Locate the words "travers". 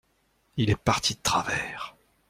1.21-1.95